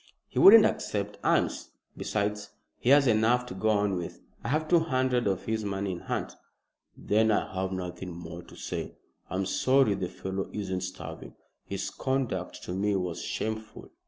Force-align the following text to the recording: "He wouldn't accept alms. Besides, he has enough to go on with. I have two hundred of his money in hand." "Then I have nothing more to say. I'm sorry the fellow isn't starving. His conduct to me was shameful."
"He 0.27 0.39
wouldn't 0.39 0.65
accept 0.65 1.19
alms. 1.23 1.69
Besides, 1.95 2.49
he 2.79 2.89
has 2.89 3.05
enough 3.05 3.45
to 3.45 3.53
go 3.53 3.69
on 3.69 3.97
with. 3.97 4.19
I 4.43 4.47
have 4.47 4.67
two 4.67 4.79
hundred 4.79 5.27
of 5.27 5.43
his 5.43 5.63
money 5.63 5.91
in 5.91 5.99
hand." 5.99 6.33
"Then 6.97 7.29
I 7.29 7.53
have 7.53 7.71
nothing 7.71 8.09
more 8.09 8.41
to 8.41 8.55
say. 8.55 8.95
I'm 9.29 9.45
sorry 9.45 9.93
the 9.93 10.09
fellow 10.09 10.49
isn't 10.51 10.81
starving. 10.81 11.35
His 11.65 11.91
conduct 11.91 12.63
to 12.63 12.73
me 12.73 12.95
was 12.95 13.21
shameful." 13.21 13.91